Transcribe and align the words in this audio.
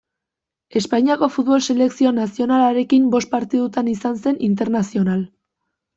Espainiako 0.79 1.27
futbol 1.33 1.61
selekzio 1.73 2.13
nazionalarekin 2.21 3.07
bost 3.17 3.31
partidutan 3.35 3.93
izan 3.95 4.19
zen 4.25 4.41
internazional. 4.49 5.25